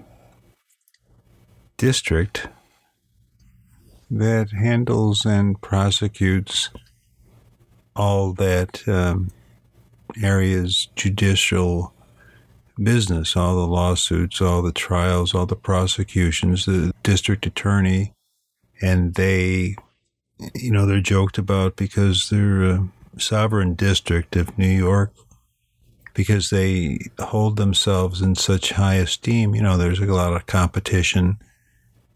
district 1.78 2.48
that 4.10 4.50
handles 4.50 5.24
and 5.24 5.58
prosecutes 5.62 6.68
all 7.94 8.32
that 8.34 8.86
um, 8.86 9.30
area's 10.22 10.88
judicial 10.96 11.94
business, 12.82 13.36
all 13.36 13.54
the 13.56 13.66
lawsuits, 13.66 14.40
all 14.40 14.60
the 14.60 14.72
trials, 14.72 15.32
all 15.32 15.46
the 15.46 15.56
prosecutions, 15.56 16.66
the 16.66 16.92
district 17.02 17.46
attorney, 17.46 18.12
and 18.82 19.14
they, 19.14 19.76
you 20.54 20.70
know, 20.70 20.84
they're 20.84 21.00
joked 21.00 21.38
about 21.38 21.76
because 21.76 22.28
they're 22.28 22.64
a 22.64 22.88
sovereign 23.18 23.74
district 23.74 24.36
of 24.36 24.58
New 24.58 24.68
York 24.68 25.12
because 26.14 26.50
they 26.50 26.98
hold 27.18 27.56
themselves 27.56 28.20
in 28.20 28.34
such 28.34 28.72
high 28.72 28.96
esteem. 28.96 29.54
You 29.54 29.62
know, 29.62 29.76
there's 29.76 30.00
a 30.00 30.06
lot 30.06 30.34
of 30.34 30.46
competition 30.46 31.38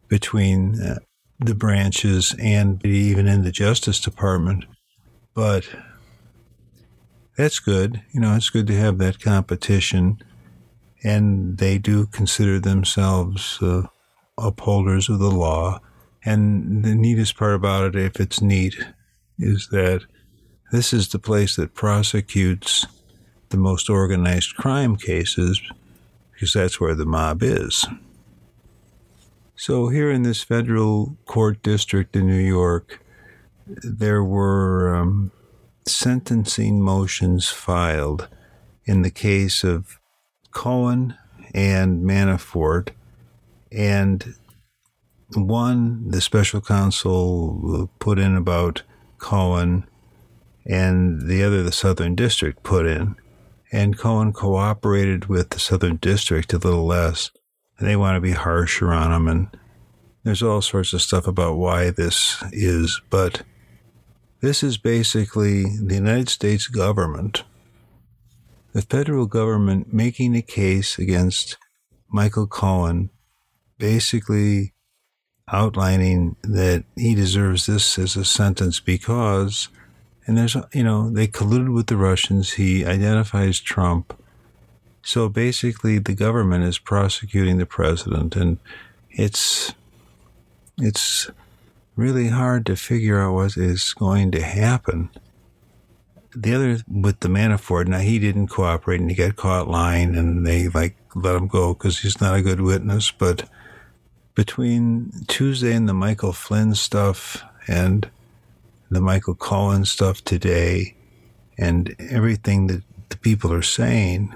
between 0.09 0.81
uh, 0.81 0.99
the 1.39 1.55
branches 1.55 2.35
and 2.41 2.85
even 2.85 3.27
in 3.27 3.43
the 3.43 3.53
Justice 3.53 4.01
Department. 4.01 4.65
But 5.35 5.69
that's 7.37 7.59
good. 7.59 8.03
You 8.13 8.21
know, 8.21 8.35
it's 8.35 8.51
good 8.51 8.67
to 8.69 8.79
have 8.79 8.99
that 8.99 9.21
competition. 9.21 10.19
And 11.05 11.59
they 11.59 11.79
do 11.79 12.07
consider 12.07 12.59
themselves 12.59 13.59
uh, 13.63 13.83
upholders 14.39 15.09
of 15.09 15.19
the 15.19 15.31
law. 15.31 15.81
And 16.27 16.85
the 16.85 16.95
neatest 16.95 17.37
part 17.37 17.55
about 17.55 17.85
it, 17.85 17.95
if 17.95 18.21
it's 18.21 18.43
neat, 18.43 18.77
is 19.39 19.69
that 19.71 20.05
this 20.73 20.93
is 20.93 21.09
the 21.09 21.21
place 21.21 21.55
that 21.57 21.75
prosecutes 21.75 22.85
the 23.51 23.57
most 23.57 23.89
organized 23.89 24.57
crime 24.57 24.97
cases 24.97 25.63
because 26.33 26.53
that's 26.53 26.81
where 26.81 26.97
the 26.97 27.07
mob 27.07 27.43
is. 27.43 27.87
So, 29.55 29.89
here 29.89 30.11
in 30.11 30.23
this 30.23 30.43
federal 30.43 31.17
court 31.25 31.63
district 31.63 32.17
in 32.17 32.27
New 32.27 32.35
York, 32.35 33.01
there 33.67 34.23
were 34.23 34.95
um, 34.95 35.31
sentencing 35.87 36.83
motions 36.83 37.49
filed 37.49 38.29
in 38.85 39.03
the 39.03 39.11
case 39.11 39.65
of 39.65 39.99
Cohen 40.51 41.17
and 41.55 42.05
Manafort. 42.05 42.91
And 43.73 44.35
one, 45.35 46.11
the 46.11 46.21
special 46.21 46.61
counsel 46.61 47.91
put 47.99 48.19
in 48.19 48.37
about 48.37 48.83
Cohen, 49.19 49.87
and 50.65 51.29
the 51.29 51.43
other, 51.43 51.63
the 51.63 51.73
Southern 51.73 52.15
District, 52.15 52.63
put 52.63 52.87
in. 52.87 53.17
And 53.73 53.99
Cohen 53.99 54.33
cooperated 54.33 55.27
with 55.27 55.51
the 55.51 55.59
Southern 55.59 55.97
District 55.97 56.53
a 56.53 56.59
little 56.59 56.87
less 56.87 57.31
and 57.79 57.89
they 57.89 57.97
want 57.97 58.17
to 58.17 58.21
be 58.21 58.33
harsher 58.33 58.93
on 58.93 59.13
him. 59.13 59.29
And 59.29 59.49
there's 60.25 60.43
all 60.43 60.63
sorts 60.63 60.93
of 60.93 61.03
stuff 61.03 61.27
about 61.27 61.57
why 61.57 61.91
this 61.91 62.43
is, 62.53 63.01
but 63.11 63.43
this 64.41 64.63
is 64.63 64.79
basically 64.79 65.65
the 65.65 65.95
United 65.95 66.29
States 66.29 66.67
government, 66.69 67.45
the 68.73 68.83
federal 68.83 69.27
government 69.27 69.93
making 69.93 70.35
a 70.35 70.43
case 70.43 70.99
against 70.99 71.57
Michael 72.09 72.47
Cohen, 72.47 73.11
basically 73.79 74.73
outlining 75.53 76.37
that 76.43 76.85
he 76.97 77.15
deserves 77.15 77.67
this 77.67 77.99
as 77.99 78.17
a 78.17 78.25
sentence 78.25 78.81
because, 78.81 79.69
and 80.27 80.37
there's, 80.37 80.57
you 80.73 80.83
know, 80.83 81.11
they 81.11 81.27
colluded 81.27 81.73
with 81.73 81.87
the 81.87 81.97
Russians. 81.97 82.55
He 82.55 82.85
identifies 82.85 83.61
Trump 83.61 84.13
so 85.07 85.29
basically, 85.29 86.01
the 86.01 86.17
government 86.17 86.65
is 86.65 86.81
prosecuting 86.81 87.59
the 87.59 87.65
president, 87.65 88.35
and 88.35 88.59
it's 89.09 89.73
it's 90.79 91.31
really 91.95 92.27
hard 92.27 92.67
to 92.67 92.75
figure 92.75 93.21
out 93.21 93.35
what 93.35 93.57
is 93.57 93.95
going 93.95 94.33
to 94.33 94.43
happen. 94.43 95.11
The 96.35 96.55
other 96.57 96.79
with 96.91 97.21
the 97.21 97.29
Manafort, 97.29 97.87
now 97.87 98.01
he 98.01 98.19
didn't 98.19 98.49
cooperate 98.49 99.01
and 99.01 99.09
he 99.09 99.15
got 99.15 99.37
caught 99.37 99.69
lying, 99.69 100.17
and 100.17 100.45
they 100.45 100.67
like 100.67 100.97
let 101.15 101.37
him 101.37 101.47
go 101.47 101.73
because 101.73 102.01
he's 102.01 102.21
not 102.21 102.35
a 102.35 102.43
good 102.43 102.61
witness. 102.61 103.13
But 103.13 103.49
between 104.37 105.11
Tuesday 105.27 105.75
and 105.75 105.89
the 105.89 105.95
Michael 105.95 106.33
Flynn 106.33 106.77
stuff 106.77 107.43
and 107.67 108.09
the 108.91 109.01
Michael 109.01 109.35
Cohen 109.35 109.85
stuff 109.85 110.23
today, 110.23 110.95
and 111.59 111.97
everything 111.99 112.69
that 112.69 112.83
the 113.09 113.17
people 113.17 113.53
are 113.53 113.63
saying, 113.63 114.33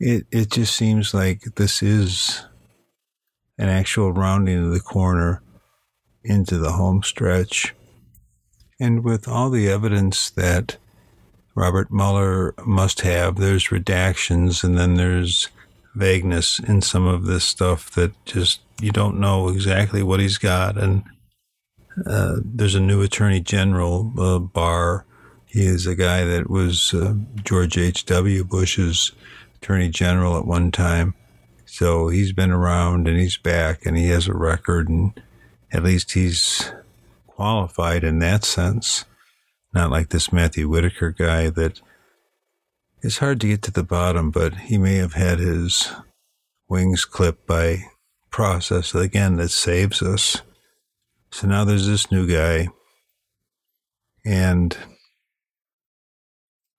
it 0.00 0.26
it 0.32 0.50
just 0.50 0.74
seems 0.74 1.14
like 1.14 1.42
this 1.54 1.80
is 1.82 2.44
an 3.58 3.68
actual 3.68 4.12
rounding 4.12 4.64
of 4.64 4.72
the 4.72 4.80
corner 4.80 5.42
into 6.24 6.58
the 6.58 6.72
home 6.72 7.02
stretch. 7.04 7.74
And 8.80 9.04
with 9.04 9.28
all 9.28 9.50
the 9.50 9.68
evidence 9.68 10.30
that 10.30 10.78
Robert 11.54 11.92
Mueller 11.92 12.54
must 12.64 13.02
have, 13.02 13.36
there's 13.36 13.68
redactions 13.68 14.64
and 14.64 14.76
then 14.76 14.94
there's 14.94 15.48
vagueness 15.94 16.58
in 16.58 16.80
some 16.80 17.06
of 17.06 17.26
this 17.26 17.44
stuff 17.44 17.90
that 17.92 18.12
just 18.24 18.60
you 18.80 18.90
don't 18.90 19.20
know 19.20 19.48
exactly 19.48 20.02
what 20.02 20.20
he's 20.20 20.38
got. 20.38 20.76
And 20.76 21.04
uh, 22.06 22.36
there's 22.44 22.74
a 22.74 22.80
new 22.80 23.02
attorney 23.02 23.40
general, 23.40 24.12
uh, 24.18 24.38
Barr. 24.38 25.04
He 25.46 25.66
is 25.66 25.86
a 25.86 25.94
guy 25.94 26.24
that 26.24 26.48
was 26.48 26.94
uh, 26.94 27.14
George 27.44 27.76
H.W. 27.76 28.44
Bush's 28.44 29.12
attorney 29.56 29.90
general 29.90 30.36
at 30.38 30.46
one 30.46 30.70
time. 30.70 31.14
So 31.66 32.08
he's 32.08 32.32
been 32.32 32.50
around 32.50 33.06
and 33.06 33.18
he's 33.18 33.36
back 33.36 33.86
and 33.86 33.96
he 33.96 34.08
has 34.08 34.26
a 34.26 34.34
record 34.34 34.88
and 34.88 35.12
at 35.72 35.84
least 35.84 36.12
he's 36.12 36.72
qualified 37.26 38.04
in 38.04 38.18
that 38.18 38.44
sense. 38.44 39.04
Not 39.74 39.90
like 39.90 40.08
this 40.10 40.32
Matthew 40.32 40.68
Whitaker 40.68 41.10
guy 41.10 41.48
that 41.50 41.80
is 43.02 43.18
hard 43.18 43.40
to 43.40 43.48
get 43.48 43.62
to 43.62 43.70
the 43.70 43.82
bottom, 43.82 44.30
but 44.30 44.54
he 44.54 44.78
may 44.78 44.96
have 44.96 45.14
had 45.14 45.38
his 45.38 45.92
wings 46.68 47.04
clipped 47.04 47.46
by 47.46 47.84
process 48.30 48.94
again 48.94 49.36
that 49.36 49.50
saves 49.50 50.02
us. 50.02 50.40
So 51.30 51.46
now 51.46 51.64
there's 51.64 51.86
this 51.86 52.10
new 52.10 52.26
guy. 52.26 52.68
And 54.24 54.76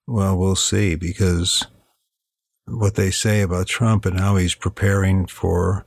well, 0.08 0.38
we'll 0.38 0.56
see 0.56 0.96
because 0.96 1.66
what 2.66 2.96
they 2.96 3.12
say 3.12 3.42
about 3.42 3.68
Trump 3.68 4.06
and 4.06 4.20
how 4.20 4.38
he's 4.38 4.56
preparing 4.56 5.28
for 5.28 5.86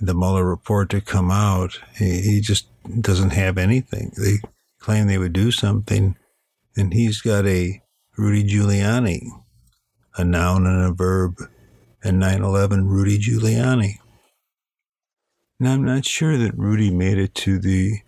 the 0.00 0.14
Mueller 0.14 0.44
report 0.44 0.90
to 0.90 1.00
come 1.00 1.30
out, 1.30 1.78
he, 1.96 2.20
he 2.20 2.40
just 2.40 2.66
doesn't 3.00 3.30
have 3.30 3.58
anything. 3.58 4.12
They 4.16 4.38
claim 4.80 5.06
they 5.06 5.18
would 5.18 5.32
do 5.32 5.52
something, 5.52 6.16
and 6.76 6.92
he's 6.92 7.20
got 7.20 7.46
a 7.46 7.80
Rudy 8.16 8.44
Giuliani, 8.44 9.28
a 10.16 10.24
noun 10.24 10.66
and 10.66 10.82
a 10.82 10.92
verb, 10.92 11.36
and 12.02 12.18
9 12.18 12.42
11 12.42 12.86
Rudy 12.86 13.18
Giuliani. 13.18 13.98
Now, 15.58 15.74
I'm 15.74 15.84
not 15.84 16.04
sure 16.04 16.36
that 16.36 16.58
Rudy 16.58 16.90
made 16.90 17.18
it 17.18 17.34
to 17.36 17.58
the 17.58 18.00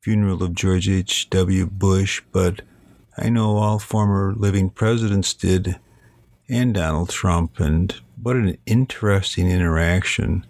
funeral 0.00 0.42
of 0.42 0.54
George 0.54 0.88
H.W. 0.88 1.66
Bush, 1.66 2.22
but 2.32 2.62
I 3.16 3.28
know 3.28 3.56
all 3.56 3.78
former 3.78 4.34
living 4.34 4.70
presidents 4.70 5.34
did, 5.34 5.78
and 6.48 6.74
Donald 6.74 7.10
Trump, 7.10 7.60
and 7.60 7.94
what 8.22 8.36
an 8.36 8.58
interesting 8.66 9.50
interaction 9.50 10.46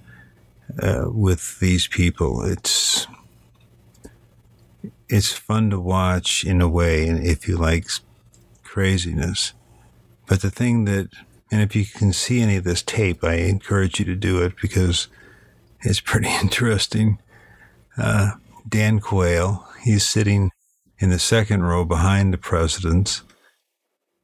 uh, 0.80 1.04
with 1.06 1.60
these 1.60 1.86
people. 1.86 2.44
It's 2.44 3.06
it's 5.08 5.32
fun 5.32 5.70
to 5.70 5.78
watch 5.78 6.44
in 6.44 6.60
a 6.60 6.68
way, 6.68 7.06
and 7.06 7.24
if 7.24 7.46
you 7.46 7.56
like 7.56 7.86
craziness. 8.62 9.52
But 10.26 10.40
the 10.40 10.50
thing 10.50 10.84
that, 10.86 11.08
and 11.50 11.60
if 11.60 11.76
you 11.76 11.84
can 11.84 12.12
see 12.12 12.40
any 12.40 12.56
of 12.56 12.64
this 12.64 12.82
tape, 12.82 13.22
I 13.22 13.34
encourage 13.34 13.98
you 13.98 14.04
to 14.06 14.16
do 14.16 14.42
it 14.42 14.54
because 14.60 15.08
it's 15.82 16.00
pretty 16.00 16.28
interesting. 16.42 17.18
Uh, 17.96 18.32
Dan 18.68 18.98
Quayle, 19.00 19.66
he's 19.82 20.06
sitting 20.06 20.50
in 20.98 21.10
the 21.10 21.18
second 21.18 21.62
row 21.64 21.84
behind 21.84 22.32
the 22.32 22.38
presidents. 22.38 23.22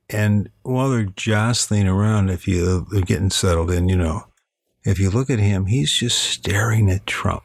And 0.09 0.51
while 0.63 0.91
they're 0.91 1.05
jostling 1.05 1.87
around, 1.87 2.31
if 2.31 2.49
you, 2.49 2.87
they're 2.91 3.03
getting 3.03 3.31
settled 3.31 3.71
in, 3.71 3.89
you 3.89 3.97
know, 3.97 4.25
if 4.85 4.99
you 4.99 5.11
look 5.11 5.31
at 5.31 5.39
him, 5.39 5.67
he's 5.67 5.93
just 5.93 6.19
staring 6.19 6.91
at 6.91 7.07
Trump, 7.07 7.45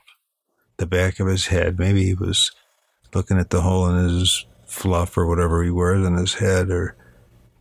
the 0.77 0.85
back 0.85 1.19
of 1.19 1.27
his 1.27 1.47
head. 1.47 1.77
Maybe 1.77 2.05
he 2.05 2.13
was 2.13 2.51
looking 3.13 3.37
at 3.37 3.49
the 3.49 3.61
hole 3.61 3.87
in 3.89 4.09
his 4.09 4.45
fluff 4.65 5.17
or 5.17 5.27
whatever 5.27 5.63
he 5.63 5.69
wears 5.69 6.05
on 6.05 6.15
his 6.15 6.35
head 6.35 6.69
or, 6.69 6.95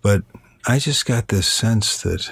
but 0.00 0.22
I 0.66 0.78
just 0.78 1.04
got 1.04 1.28
this 1.28 1.46
sense 1.46 2.00
that 2.02 2.30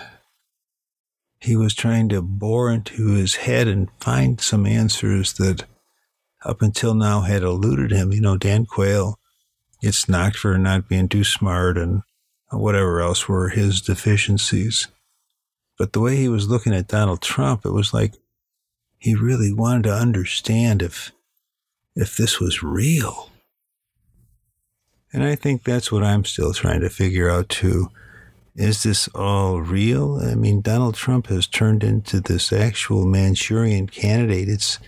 he 1.39 1.55
was 1.55 1.75
trying 1.75 2.09
to 2.11 2.23
bore 2.23 2.71
into 2.71 3.09
his 3.09 3.35
head 3.35 3.69
and 3.69 3.91
find 4.01 4.41
some 4.41 4.65
answers 4.65 5.35
that 5.35 5.65
up 6.45 6.63
until 6.63 6.95
now 6.95 7.23
had 7.23 7.43
eluded 7.43 7.91
him. 7.91 8.13
You 8.13 8.21
know, 8.21 8.39
Dan 8.39 8.65
Quayle 8.65 9.19
gets 9.83 10.09
knocked 10.09 10.37
for 10.37 10.57
not 10.57 10.89
being 10.89 11.09
too 11.09 11.25
smart 11.25 11.77
and 11.77 12.03
whatever 12.51 13.01
else 13.01 13.29
were 13.29 13.51
his 13.51 13.81
deficiencies. 13.81 14.89
But 15.77 15.93
the 15.93 16.01
way 16.01 16.17
he 16.17 16.29
was 16.29 16.49
looking 16.49 16.75
at 16.75 16.89
Donald 16.89 17.21
Trump, 17.21 17.67
it 17.67 17.73
was 17.73 17.93
like 17.93 18.15
he 18.99 19.15
really 19.15 19.53
wanted 19.53 19.85
to 19.85 19.95
understand 19.95 20.81
if 20.81 21.13
if 21.95 22.17
this 22.17 22.41
was 22.41 22.63
real. 22.63 23.31
And 25.13 25.23
I 25.23 25.35
think 25.35 25.65
that's 25.65 25.93
what 25.93 26.03
I'm 26.03 26.25
still 26.25 26.55
trying 26.55 26.81
to 26.81 26.89
figure 26.89 27.29
out 27.29 27.51
too. 27.51 27.91
Is 28.55 28.83
this 28.83 29.09
all 29.15 29.61
real? 29.61 30.21
I 30.23 30.35
mean, 30.35 30.61
Donald 30.61 30.95
Trump 30.95 31.29
has 31.29 31.47
turned 31.47 31.83
into 31.83 32.21
this 32.21 32.53
actual 32.53 33.07
Manchurian 33.07 33.87
candidate. 33.87 34.49
It's 34.49 34.79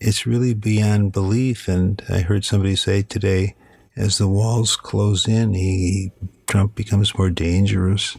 it's 0.00 0.26
really 0.26 0.54
beyond 0.54 1.12
belief. 1.12 1.66
And 1.66 2.02
I 2.08 2.20
heard 2.20 2.44
somebody 2.44 2.76
say 2.76 3.02
today, 3.02 3.56
as 3.96 4.18
the 4.18 4.28
walls 4.28 4.76
close 4.76 5.26
in, 5.26 5.54
he 5.54 6.12
Trump 6.46 6.76
becomes 6.76 7.16
more 7.18 7.30
dangerous. 7.30 8.16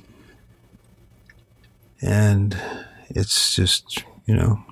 And 2.02 2.60
it's 3.10 3.56
just, 3.56 4.04
you 4.26 4.36
know, 4.36 4.64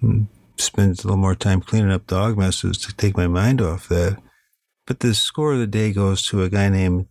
hmm, 0.00 0.22
spend 0.56 1.00
a 1.00 1.02
little 1.02 1.16
more 1.18 1.34
time 1.34 1.60
cleaning 1.60 1.92
up 1.92 2.06
dog 2.06 2.38
messes 2.38 2.78
to 2.78 2.96
take 2.96 3.16
my 3.16 3.26
mind 3.26 3.60
off 3.60 3.88
that. 3.88 4.18
But 4.86 5.00
the 5.00 5.14
score 5.14 5.52
of 5.52 5.58
the 5.58 5.66
day 5.66 5.92
goes 5.92 6.24
to 6.26 6.42
a 6.42 6.48
guy 6.48 6.70
named 6.70 7.08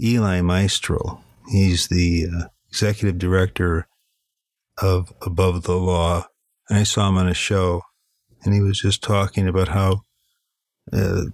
Elie 0.00 0.42
Mystal. 0.42 1.24
He's 1.50 1.88
the 1.88 2.26
uh, 2.26 2.44
executive 2.68 3.18
director 3.18 3.86
of 4.78 5.12
Above 5.22 5.62
the 5.62 5.76
Law. 5.76 6.26
And 6.68 6.78
I 6.78 6.82
saw 6.82 7.08
him 7.08 7.16
on 7.16 7.28
a 7.28 7.34
show, 7.34 7.82
and 8.42 8.52
he 8.52 8.60
was 8.60 8.80
just 8.80 9.02
talking 9.02 9.46
about 9.46 9.68
how 9.68 10.02
uh, 10.92 11.26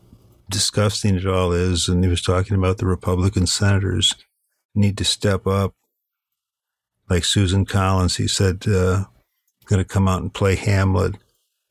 disgusting 0.51 1.16
it 1.16 1.27
all 1.27 1.53
is. 1.53 1.88
And 1.88 2.05
he 2.05 2.11
was 2.11 2.22
talking 2.22 2.57
about 2.57 2.79
the 2.79 2.87
Republican 2.87 3.46
senators 3.46 4.14
need 4.75 4.98
to 4.98 5.05
step 5.05 5.46
up 5.46 5.75
like 7.12 7.25
Susan 7.25 7.66
Collins, 7.66 8.16
he 8.16 8.27
said, 8.27 8.66
uh, 8.66 9.05
going 9.66 9.79
to 9.79 9.85
come 9.85 10.09
out 10.09 10.22
and 10.22 10.33
play 10.33 10.55
Hamlet. 10.55 11.16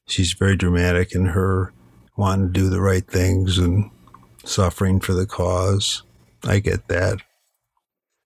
She's 0.07 0.33
very 0.33 0.55
dramatic 0.55 1.15
in 1.15 1.25
her 1.27 1.73
wanting 2.15 2.47
to 2.47 2.53
do 2.53 2.69
the 2.69 2.81
right 2.81 3.05
things 3.05 3.57
and 3.57 3.89
suffering 4.43 4.99
for 4.99 5.13
the 5.13 5.25
cause. 5.25 6.03
I 6.43 6.59
get 6.59 6.87
that. 6.89 7.21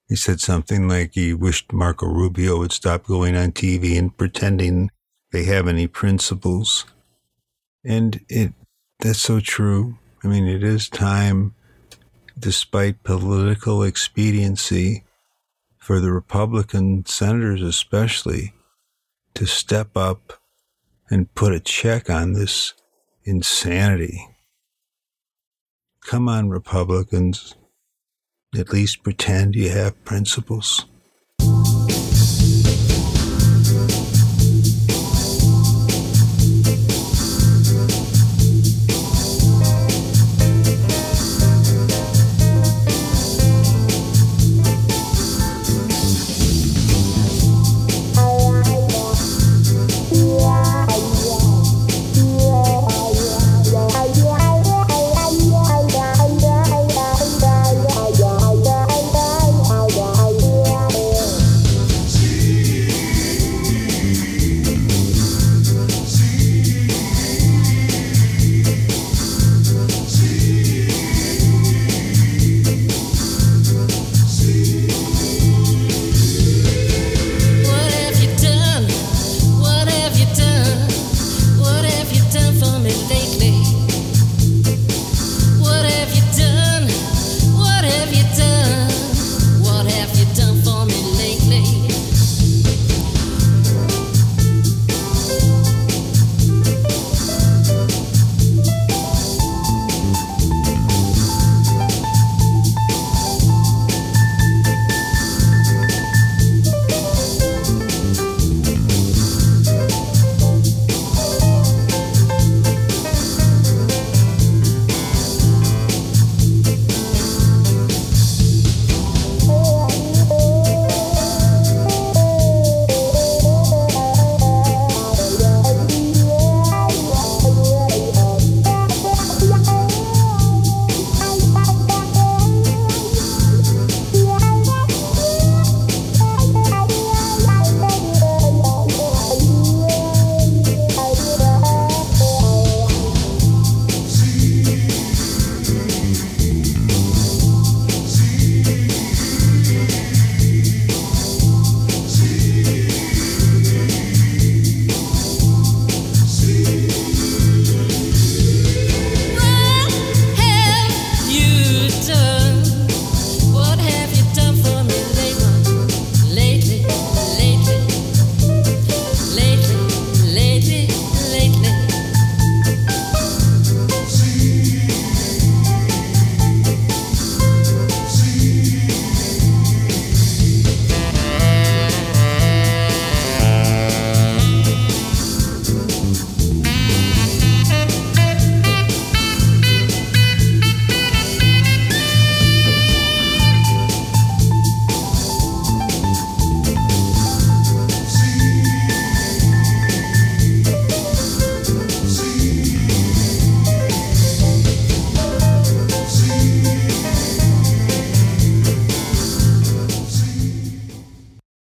He 0.08 0.16
said 0.16 0.40
something 0.40 0.88
like 0.88 1.16
he 1.16 1.34
wished 1.34 1.74
Marco 1.74 2.06
Rubio 2.06 2.60
would 2.60 2.72
stop 2.72 3.06
going 3.06 3.36
on 3.36 3.52
TV 3.52 3.98
and 3.98 4.16
pretending 4.16 4.92
they 5.32 5.46
have 5.46 5.68
any 5.68 5.88
principles. 5.88 6.86
And 7.84 8.22
it 8.30 8.54
that's 9.00 9.20
so 9.20 9.40
true. 9.40 9.98
I 10.24 10.28
mean, 10.28 10.48
it 10.48 10.64
is 10.64 10.90
time, 10.90 11.54
despite 12.38 13.04
political 13.04 13.84
expediency, 13.84 15.04
for 15.78 16.00
the 16.00 16.12
Republican 16.12 17.06
senators, 17.06 17.62
especially, 17.62 18.54
to 19.36 19.46
step 19.46 19.96
up 19.96 20.42
and 21.10 21.34
put 21.36 21.54
a 21.54 21.60
check 21.60 22.10
on 22.10 22.34
this 22.34 22.74
insanity. 23.24 24.28
Come 26.02 26.28
on, 26.28 26.50
Republicans. 26.50 27.56
At 28.58 28.72
least 28.72 29.04
pretend 29.04 29.56
you 29.56 29.70
have 29.70 30.04
principles. 30.06 30.86